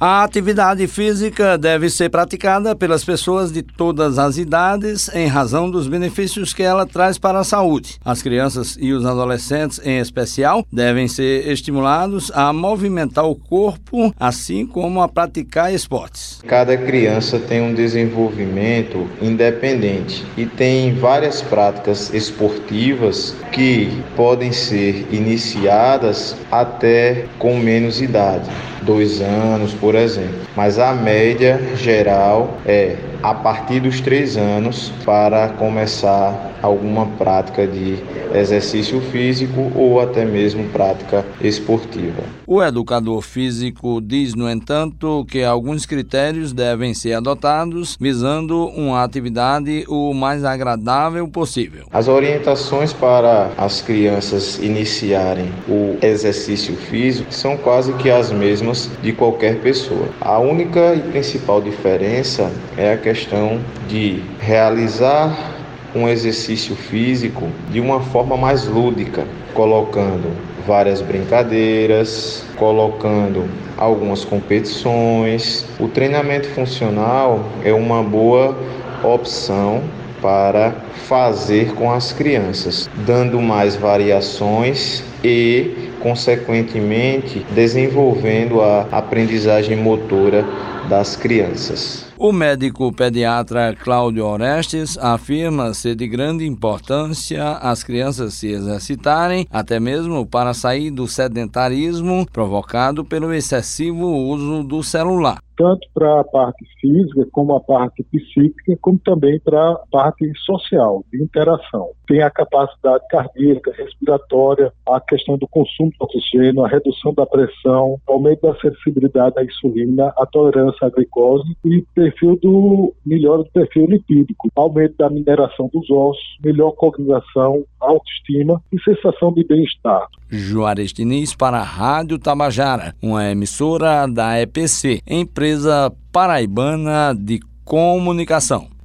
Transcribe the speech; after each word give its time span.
A 0.00 0.22
atividade 0.22 0.86
física 0.86 1.58
deve 1.58 1.90
ser 1.90 2.08
praticada 2.08 2.76
pelas 2.76 3.04
pessoas 3.04 3.50
de 3.50 3.62
todas 3.62 4.16
as 4.16 4.38
idades 4.38 5.10
em 5.12 5.26
razão 5.26 5.68
dos 5.68 5.88
benefícios 5.88 6.54
que 6.54 6.62
ela 6.62 6.86
traz 6.86 7.18
para 7.18 7.40
a 7.40 7.44
saúde. 7.44 7.98
As 8.04 8.22
crianças 8.22 8.78
e 8.80 8.92
os 8.92 9.04
adolescentes, 9.04 9.80
em 9.84 9.98
especial, 9.98 10.64
devem 10.72 11.08
ser 11.08 11.48
estimulados 11.48 12.30
a 12.32 12.52
movimentar 12.52 13.24
o 13.24 13.34
corpo, 13.34 14.14
assim 14.20 14.64
como 14.64 15.02
a 15.02 15.08
praticar 15.08 15.74
esportes. 15.74 16.40
Cada 16.46 16.76
criança 16.76 17.40
tem 17.40 17.60
um 17.60 17.74
desenvolvimento 17.74 19.04
independente 19.20 20.24
e 20.36 20.46
tem 20.46 20.94
várias 20.94 21.42
práticas 21.42 22.14
esportivas 22.14 23.34
que 23.50 24.00
podem 24.14 24.52
ser 24.52 25.08
iniciadas 25.10 26.36
até 26.52 27.26
com 27.36 27.58
menos 27.58 28.00
idade 28.00 28.48
dois 28.88 29.20
anos, 29.20 29.74
por 29.74 29.87
exemplo. 29.94 30.40
Mas 30.56 30.78
a 30.78 30.92
média 30.94 31.60
geral 31.76 32.58
é 32.66 32.96
a 33.22 33.34
partir 33.34 33.80
dos 33.80 34.00
três 34.00 34.36
anos 34.36 34.92
para 35.04 35.48
começar 35.48 36.57
alguma 36.62 37.06
prática 37.06 37.66
de 37.66 37.98
exercício 38.34 39.00
físico 39.00 39.72
ou 39.74 40.00
até 40.00 40.24
mesmo 40.24 40.64
prática 40.68 41.24
esportiva. 41.40 42.22
O 42.46 42.62
educador 42.62 43.20
físico 43.22 44.00
diz, 44.00 44.34
no 44.34 44.50
entanto, 44.50 45.24
que 45.28 45.42
alguns 45.42 45.84
critérios 45.84 46.52
devem 46.52 46.94
ser 46.94 47.14
adotados 47.14 47.96
visando 48.00 48.66
uma 48.68 49.04
atividade 49.04 49.84
o 49.88 50.14
mais 50.14 50.44
agradável 50.44 51.28
possível. 51.28 51.86
As 51.92 52.08
orientações 52.08 52.92
para 52.92 53.50
as 53.56 53.82
crianças 53.82 54.58
iniciarem 54.58 55.50
o 55.68 55.96
exercício 56.02 56.74
físico 56.76 57.32
são 57.32 57.56
quase 57.56 57.92
que 57.94 58.10
as 58.10 58.30
mesmas 58.32 58.90
de 59.02 59.12
qualquer 59.12 59.60
pessoa. 59.60 60.08
A 60.20 60.38
única 60.38 60.94
e 60.94 61.00
principal 61.00 61.60
diferença 61.60 62.50
é 62.76 62.92
a 62.92 62.96
questão 62.96 63.60
de 63.88 64.22
realizar 64.40 65.57
um 65.94 66.08
exercício 66.08 66.76
físico 66.76 67.48
de 67.70 67.80
uma 67.80 68.00
forma 68.00 68.36
mais 68.36 68.66
lúdica, 68.66 69.26
colocando 69.54 70.30
várias 70.66 71.00
brincadeiras, 71.00 72.44
colocando 72.56 73.44
algumas 73.76 74.24
competições. 74.24 75.66
O 75.78 75.88
treinamento 75.88 76.48
funcional 76.48 77.44
é 77.64 77.72
uma 77.72 78.02
boa 78.02 78.56
opção 79.02 79.82
para 80.20 80.74
fazer 81.06 81.72
com 81.74 81.90
as 81.92 82.12
crianças, 82.12 82.90
dando 83.06 83.40
mais 83.40 83.76
variações 83.76 85.02
e, 85.22 85.90
consequentemente, 86.00 87.46
desenvolvendo 87.52 88.60
a 88.60 88.86
aprendizagem 88.90 89.76
motora 89.76 90.44
das 90.88 91.16
crianças. 91.16 92.08
O 92.18 92.32
médico 92.32 92.92
pediatra 92.92 93.76
Cláudio 93.76 94.24
Orestes 94.24 94.98
afirma 94.98 95.72
ser 95.74 95.94
de 95.94 96.08
grande 96.08 96.46
importância 96.46 97.52
as 97.58 97.84
crianças 97.84 98.34
se 98.34 98.48
exercitarem, 98.48 99.46
até 99.52 99.78
mesmo 99.78 100.26
para 100.26 100.54
sair 100.54 100.90
do 100.90 101.06
sedentarismo 101.06 102.26
provocado 102.32 103.04
pelo 103.04 103.32
excessivo 103.32 104.06
uso 104.06 104.64
do 104.64 104.82
celular 104.82 105.38
tanto 105.58 105.88
para 105.92 106.20
a 106.20 106.24
parte 106.24 106.64
física, 106.80 107.26
como 107.32 107.56
a 107.56 107.60
parte 107.60 108.04
psíquica, 108.04 108.78
como 108.80 108.98
também 109.00 109.40
para 109.40 109.72
a 109.72 109.76
parte 109.90 110.32
social, 110.46 111.04
de 111.12 111.20
interação. 111.20 111.90
Tem 112.06 112.22
a 112.22 112.30
capacidade 112.30 113.04
cardíaca, 113.10 113.72
respiratória, 113.76 114.72
a 114.88 115.00
questão 115.00 115.36
do 115.36 115.48
consumo 115.48 115.90
de 115.90 115.96
oxigênio, 115.98 116.64
a 116.64 116.68
redução 116.68 117.12
da 117.12 117.26
pressão, 117.26 118.00
aumento 118.06 118.42
da 118.42 118.54
sensibilidade 118.60 119.36
à 119.36 119.44
insulina, 119.44 120.12
a 120.16 120.24
tolerância 120.26 120.77
à 120.84 120.90
glicose 120.90 121.56
e 121.64 121.84
perfil 121.94 122.38
do 122.42 122.94
melhora 123.04 123.42
do 123.42 123.50
perfil 123.50 123.86
lipídico, 123.86 124.48
aumento 124.54 124.96
da 124.98 125.10
mineração 125.10 125.70
dos 125.72 125.88
ossos, 125.90 126.22
melhor 126.44 126.72
cognição, 126.72 127.64
autoestima 127.80 128.62
e 128.72 128.80
sensação 128.82 129.32
de 129.32 129.44
bem-estar. 129.44 130.06
Juarez 130.28 130.92
Diniz 130.92 131.34
para 131.34 131.58
a 131.58 131.62
Rádio 131.62 132.18
Tabajara, 132.18 132.94
uma 133.02 133.30
emissora 133.30 134.06
da 134.06 134.40
EPC, 134.40 135.00
empresa 135.06 135.92
paraibana 136.12 137.14
de 137.14 137.40
comunicação. 137.64 138.77